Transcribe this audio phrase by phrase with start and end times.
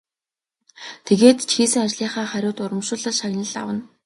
[1.07, 3.81] Тэгээд ч хийсэн ажлынхаа хариуд урамшуулал шагнал авна.